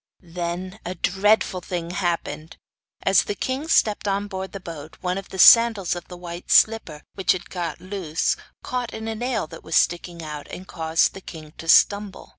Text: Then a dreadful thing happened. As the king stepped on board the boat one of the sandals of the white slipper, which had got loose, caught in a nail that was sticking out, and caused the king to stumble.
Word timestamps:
Then 0.33 0.79
a 0.83 0.95
dreadful 0.95 1.61
thing 1.61 1.91
happened. 1.91 2.57
As 3.03 3.25
the 3.25 3.35
king 3.35 3.67
stepped 3.67 4.07
on 4.07 4.27
board 4.27 4.51
the 4.51 4.59
boat 4.59 4.97
one 5.01 5.19
of 5.19 5.29
the 5.29 5.37
sandals 5.37 5.95
of 5.95 6.07
the 6.07 6.17
white 6.17 6.49
slipper, 6.49 7.03
which 7.13 7.33
had 7.33 7.51
got 7.51 7.79
loose, 7.79 8.35
caught 8.63 8.95
in 8.95 9.07
a 9.07 9.13
nail 9.13 9.45
that 9.45 9.63
was 9.63 9.75
sticking 9.75 10.23
out, 10.23 10.47
and 10.47 10.67
caused 10.67 11.13
the 11.13 11.21
king 11.21 11.53
to 11.59 11.67
stumble. 11.69 12.29